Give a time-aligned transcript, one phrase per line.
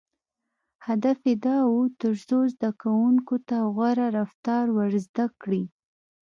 [0.87, 5.63] •هدف یې دا و، تر څو زدهکوونکو ته غوره رفتار ور زده کړي.